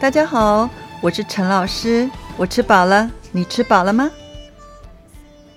[0.00, 0.70] 大家好，
[1.02, 4.10] 我是陈老师，我吃饱了，你吃饱了吗？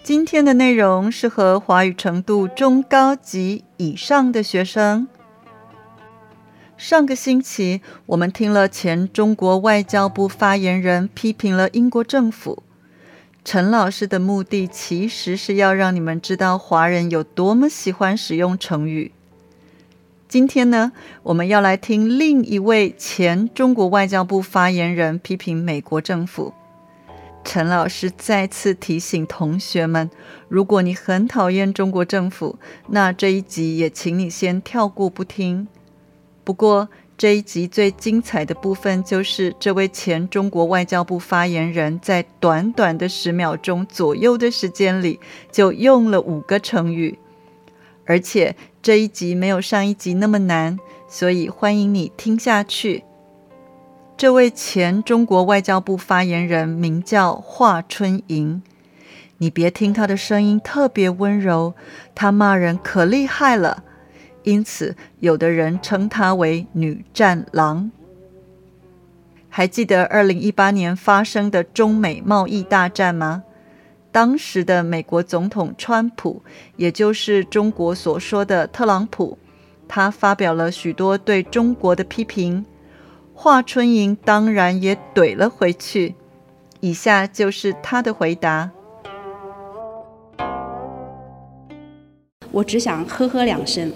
[0.04, 5.08] 今天的内容适合华语程度中高级以上的学生。
[6.76, 12.64] 上个星期，我们听了前中国外交部发言人批评了英国政府。
[13.46, 19.14] 陈老师的目的其实是要让你们知道华人有多么喜欢使用成语。
[20.34, 26.52] 今天呢，我们要来听另一位前中国外交部发言人批评美国政府。
[27.44, 30.10] 陈老师再次提醒同学们：
[30.48, 35.68] 如果你很讨厌中国政府，那这一集也请你先跳过不听。
[36.44, 45.20] 不过，这一集最精彩的部分就是这位前中国外交部发言人在短短的十秒钟左右的时间里，
[45.52, 47.20] 就用了五个成语，
[48.06, 53.04] 而且这一集没有上一集那么难，所以欢迎你听下去。
[54.16, 58.62] 这位前中国外交部发言人名叫华春莹，
[59.38, 61.74] 你别听他的声音特别温柔，
[62.14, 63.84] 他骂人可厉害了。
[64.44, 67.92] 因此，有的人称她为“女战狼”。
[69.48, 73.44] 还记得二零一八年发生的中美贸易大战吗？
[74.14, 76.44] 当时的美国总统川普，
[76.78, 79.40] 也就是中国所说的特朗普，
[79.88, 82.64] 他发表了许多对中国的批评。
[83.34, 86.14] 华春莹当然也怼了回去。
[86.80, 88.70] 以下就是他的回答：
[92.52, 93.92] 我只想呵呵两声。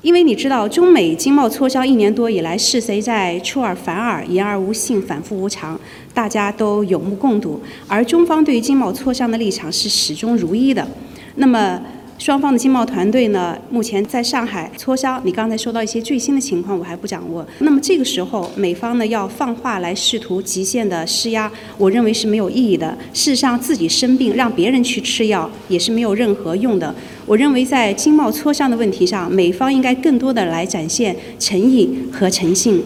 [0.00, 5.78] 因为你知道，中美经贸磋商一年多以来，是谁在出尔反尔、言而无信、反复无常，
[6.14, 7.60] 大家都有目共睹。
[7.88, 10.86] 而中方对于经贸磋商的立场是始终如一的。
[11.34, 11.82] 那么，
[12.16, 15.20] 双方的经贸团队呢，目前在上海磋商。
[15.24, 17.44] 你刚才说到一些最新的情况，我还不掌握。
[17.58, 22.96] 那么这个时候，美方呢要放话来试图极限的施压，我认为是没有意义的。
[23.12, 26.94] 事实上，自己生病让别人去吃药也是没有任何用的。
[27.28, 32.82] 我认为在经贸磋商的问题上，美方应该更多的来展现诚意和诚信。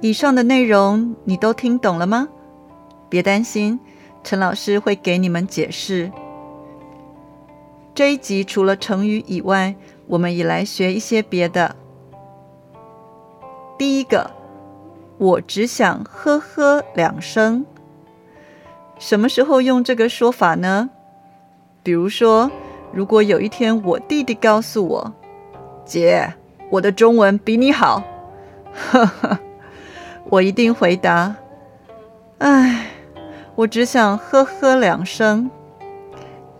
[0.00, 2.28] 以上的内容你都听懂了吗？
[3.08, 3.80] 别担心，
[4.22, 6.12] 陈老师会给你们解释。
[7.92, 9.74] 这一集除了成语以外，
[10.06, 11.74] 我们也来学一些别的。
[13.76, 14.30] 第一个，
[15.18, 17.66] 我只想呵呵两声。
[19.00, 20.90] 什么时候用这个说法呢？
[21.88, 22.50] 比如说，
[22.92, 25.10] 如果有一天我弟弟告诉我
[25.86, 26.34] ：“姐，
[26.70, 28.02] 我的中文比你好。”
[28.92, 29.38] 呵呵，
[30.28, 31.34] 我一定回答
[32.44, 32.88] ：“哎，
[33.54, 35.50] 我只想呵呵两声。”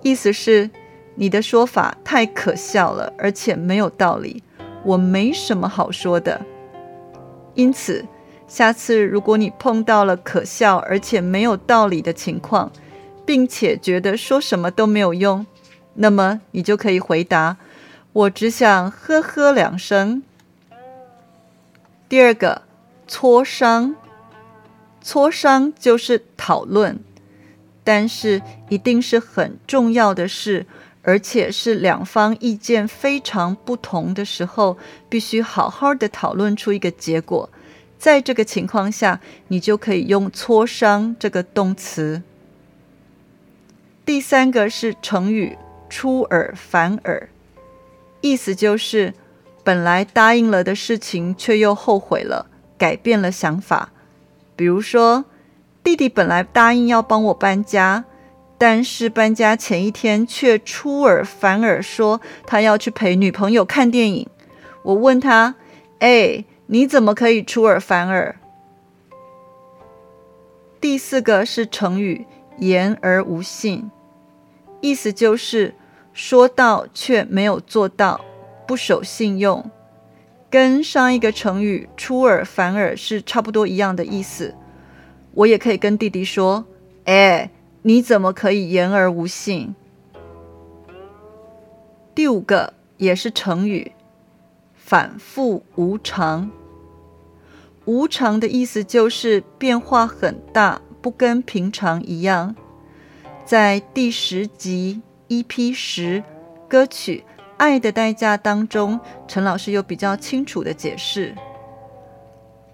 [0.00, 0.71] 意思是。
[1.15, 4.43] 你的说法太可笑了，而且没有道理，
[4.83, 6.41] 我没什么好说的。
[7.53, 8.03] 因此，
[8.47, 12.71] 下次如果你碰到了可笑而且没有道理的情况，
[13.28, 15.44] 并且觉得说什么都没有用，
[15.97, 17.59] 那么你就可以回答
[18.15, 20.22] ：“我只想呵呵两声。”
[22.09, 22.62] 第二个，
[23.06, 23.94] 磋商，
[25.05, 26.99] 磋商就是讨论，
[27.85, 30.64] 但是一定是很重要的事。
[31.03, 34.79] 而且是两方意见非常不同的时候，
[35.11, 37.50] 必须好好的讨论出一个结果。
[37.99, 42.23] 在这个情况下，你就可以用“磋商”这个动词。
[44.08, 45.58] 第三个是成语
[45.90, 47.28] “出尔反尔”，
[48.22, 49.12] 意思就是
[49.62, 52.46] 本来答应了的事情，却又后悔了，
[52.78, 53.90] 改变了想法。
[54.56, 55.26] 比如说，
[55.84, 58.06] 弟弟本来答应要帮我搬家。
[58.56, 64.26] 但是搬家前一天却出尔反尔，说他要去陪女朋友看电影。
[64.84, 65.55] 我问他
[66.00, 68.37] ：“哎，你怎么可以出尔反尔？”
[70.81, 72.25] 第四个是成语
[72.56, 73.90] “言而无信”，
[74.81, 75.75] 意思就是
[76.13, 78.21] 说到却没有做到，
[78.67, 79.71] 不守信用，
[80.51, 84.55] 跟上一个成语“出尔反尔”是差不多一样的意思。
[85.33, 86.65] 我也可以跟弟弟说
[87.07, 87.51] ：“哎。”
[87.83, 89.75] 你怎么可以言而无信？
[92.13, 93.93] 第五个也是成语，
[94.75, 96.51] 反复无常。
[97.85, 102.57] 无常的意思就是变化很大，不跟平常一样。
[103.49, 106.23] 在第十集 EP 十
[106.69, 107.25] 歌曲
[107.56, 111.35] 《爱的代价》当中，陈老师有比较清楚的解释。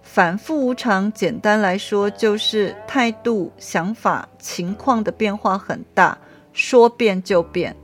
[0.03, 6.19] 反复无常，简单来说就是态度、想法、情况的变化很大，
[6.53, 7.77] 说变就变。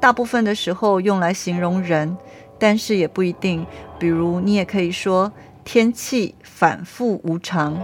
[0.00, 2.16] 大部分的时候用来形容人，
[2.58, 3.64] 但是也不一定。
[3.96, 5.32] 比如，你也可以说
[5.62, 7.80] 天气反复无常，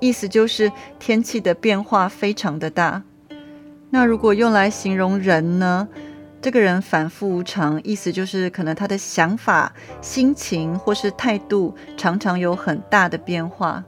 [0.00, 3.02] 意思就是天气的变化非常的大。
[3.94, 5.86] 那如果用来形容人呢？
[6.42, 13.84] 这个人反复无常，意思就是可能他的想法、心情或是态度常常有很大的变化。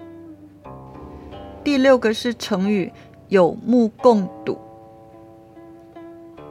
[1.64, 2.92] 第六个是成语
[3.26, 4.56] “有目共睹”，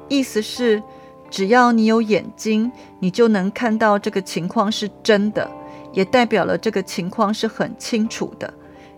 [0.09, 0.83] 意思是
[1.29, 2.69] 只要你有眼睛，
[2.99, 5.49] 你就能看到这个情况是真的，
[5.93, 8.53] 也代表了这个情况是很清楚的。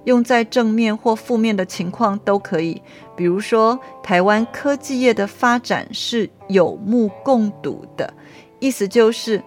[0.07, 2.81] 用在正面或负面的情况都可以。
[3.13, 8.13] 比如说，台湾科技业的发展是有目共睹的，
[8.59, 9.44] 意思就是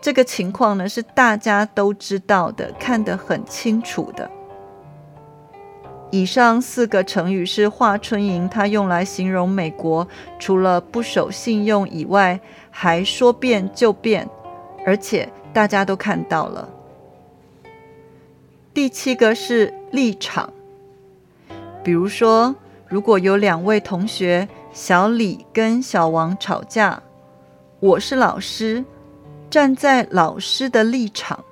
[0.00, 4.28] 这个情况呢是大家都知道的，看得很清楚的。
[6.10, 10.08] 以上四个成语是华春莹他用来形容美国，
[10.40, 14.28] 除了不守信用以外，还说变就变，
[14.84, 16.68] 而且大家都看到了。
[18.74, 20.52] 第七个是立场，
[21.82, 22.54] 比如说，
[22.86, 27.02] 如果有两位同学小李跟小王吵架，
[27.80, 28.84] 我是老师，
[29.50, 31.42] 站在老师的立场，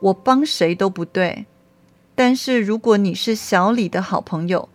[0.00, 1.46] 我帮谁都不对。
[2.16, 4.68] 但是如果你是小李的好朋友，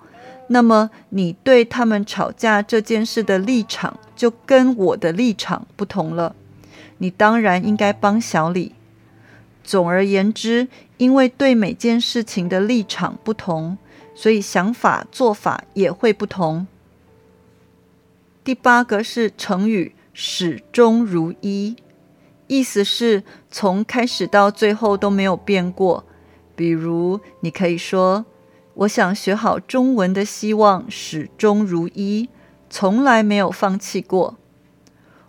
[0.47, 6.33] 那么你对他们吵架这件事的立场就跟我的立场不同了，
[6.99, 8.73] 你当然应该帮小李。
[9.69, 10.67] 总而言之，
[10.97, 13.77] 因为对每件事情的立场不同，
[14.15, 16.65] 所以想法做法也会不同。
[18.43, 21.75] 第八个是成语“始终如一”，
[22.47, 23.21] 意思是
[23.51, 26.03] 从开始到最后都没有变过。
[26.55, 28.25] 比如，你可以说
[28.73, 32.27] ：“我想学好中文的希望始终如一，
[32.71, 34.35] 从来没有放弃过。”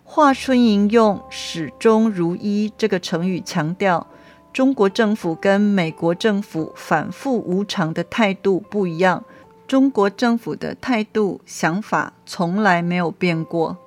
[0.03, 4.07] 华春莹用“始终如一”这个成语强调。
[4.53, 9.23] 中国政府跟美国政府反复无常的态度不一样。
[9.65, 13.77] 中国政府的态度、想法从来没有变过。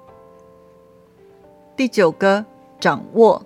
[1.77, 2.47] 第九个，
[2.81, 3.45] 掌握。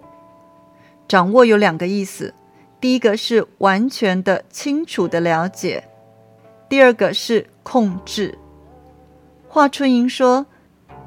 [1.09, 2.33] 掌握有两个意思，
[2.81, 5.89] 第一个是完全的、清楚的了解，
[6.69, 8.39] 第二个是控制。
[9.49, 10.47] 华春莹说：“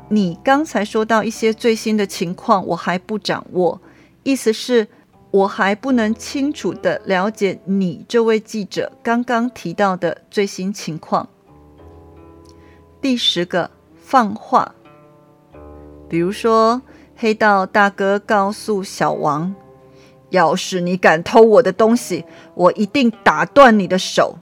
[0.09, 3.79] 你刚才说到一些最新的情况，我还不掌握。”
[4.23, 4.89] 意思是。
[5.31, 11.29] 我还不能清楚的了解你这位记者刚刚提到的最新情况。
[12.99, 14.75] 第十个放话，
[16.09, 16.81] 比如说
[17.15, 19.55] 黑道大哥告诉小王
[20.31, 24.37] ：“要是你敢偷我的东西，我一定打断你的手。”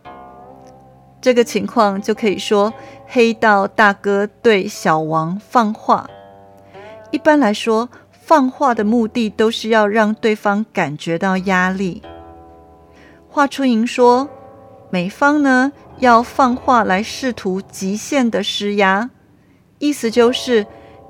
[1.21, 2.73] 这个情况就可以说
[3.05, 6.09] 黑道大哥对小王放话。
[7.11, 7.87] 一般来说。
[8.29, 12.03] 放话的目的都是要让对方感觉到压力。
[13.27, 14.29] 华春莹说，
[14.91, 19.09] 美方呢要放话来试图极限的施压，
[19.79, 20.67] 意思就是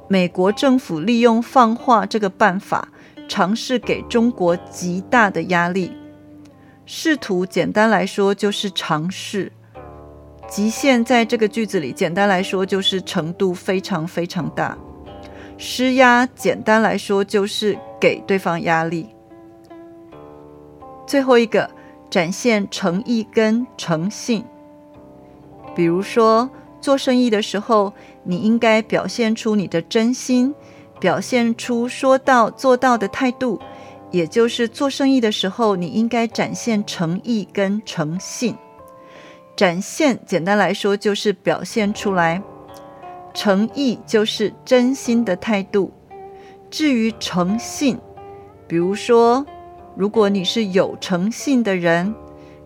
[0.07, 2.87] 美国政府利用放话这个办法，
[3.27, 5.91] 尝试给中国极大的压力。
[6.85, 9.51] 试图简单来说就是尝试，
[10.47, 14.77] 极限在这个句子里简单来说就是程度非常非常大。
[15.61, 19.09] 施压，简单来说就是给对方压力。
[21.05, 21.69] 最后一个，
[22.09, 24.45] 展现诚意跟诚信。
[25.75, 26.49] 比如说，
[26.79, 27.91] 做生意的时候，
[28.23, 30.55] 你应该表现出你的真心，
[30.97, 33.59] 表现出说到做到的态度。
[34.11, 38.55] 也就是做生意的时候，你应该展现诚意跟诚信。
[39.57, 42.41] 展现，简单来说就是表现出来。
[43.39, 45.89] 诚意就是真心的态度。
[46.69, 47.97] 至于诚信，
[48.67, 49.45] 比如说，
[49.95, 52.13] 如果你是有诚信的人，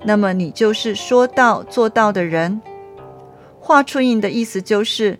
[0.03, 2.59] 那么你就是说到做到的人。
[3.59, 5.15] 华春莹的意思就是，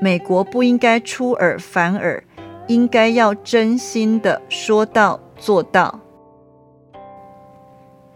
[0.00, 2.20] 美国不应该出尔反尔，
[2.66, 6.00] 应该要真心的说到做到。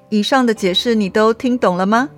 [0.09, 2.11] 以上的解释你都听懂了吗？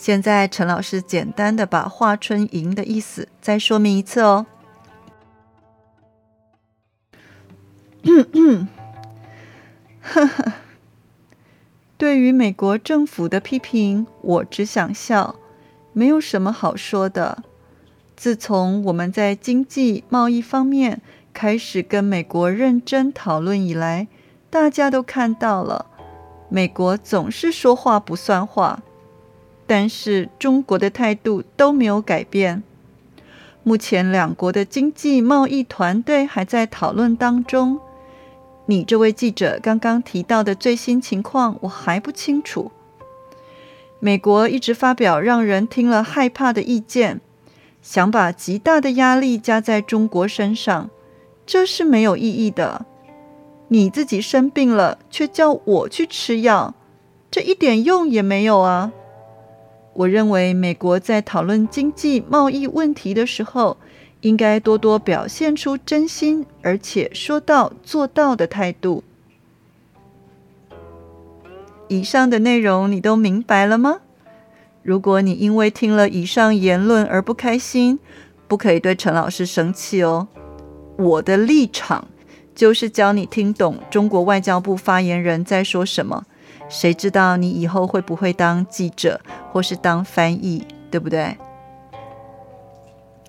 [0.00, 4.46] 现在，陈老师简单的把华春莹的意思再说明一次哦。
[11.98, 15.36] 对于美国政府的批评，我只想笑，
[15.92, 17.42] 没有什么好说的。
[18.16, 21.02] 自从我们在经济贸易方面
[21.34, 24.08] 开始跟美国认真讨论以来，
[24.48, 25.84] 大家都看到了，
[26.48, 28.82] 美国总是说话不算话。
[29.70, 32.64] 但是中国的态度都没有改变。
[33.62, 37.78] 目前两国的经济贸易团队还在讨论当中。
[38.66, 42.72] 你这位记者刚刚提到的最新情况，我还不清楚。
[44.00, 47.20] 美国一直发表让人听了害怕的意见，
[47.80, 50.90] 想把极大的压力加在中国身上，
[51.46, 52.86] 这是没有意义的。
[53.68, 56.74] 你自己生病了，却叫我去吃药，
[57.30, 58.90] 这一点用也没有啊！
[60.00, 63.76] 我认为美国在讨论经济贸易问题的时候，
[64.22, 69.04] 应该多多表现出真心，而且说到做到的态度。
[71.88, 74.00] 以上的内容你都明白了吗？
[74.82, 77.98] 如果你因为听了以上言论而不开心，
[78.48, 80.28] 不可以对陈老师生气哦。
[80.96, 82.06] 我的立场。
[82.52, 86.26] 就是教你听懂中国外交部发言人在说什么，
[86.70, 89.20] 谁知道你以后会不会当记者
[89.52, 91.36] 或是当翻译对不对？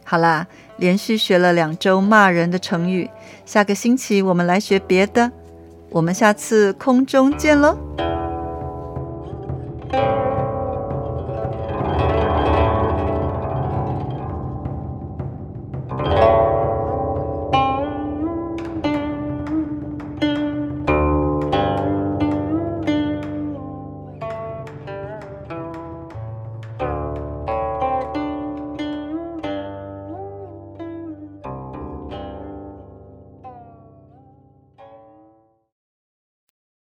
[0.03, 0.45] 好啦
[0.75, 3.10] 连续学了两周骂人的成语
[3.45, 5.31] 下个星期我们来学别的
[5.89, 7.77] 我们下次空中见喽